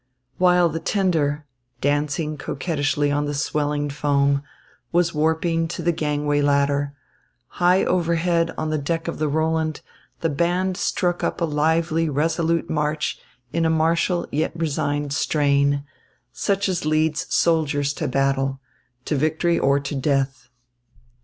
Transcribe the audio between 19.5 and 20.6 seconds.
or to death.